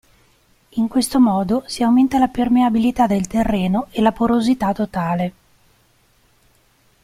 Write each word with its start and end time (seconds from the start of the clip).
In 0.69 0.87
questo 0.87 1.19
modo 1.19 1.61
si 1.67 1.83
aumenta 1.83 2.17
la 2.17 2.27
permeabilità 2.27 3.05
del 3.05 3.27
terreno 3.27 3.85
e 3.91 4.01
la 4.01 4.11
porosità 4.11 4.73
totale. 4.73 5.33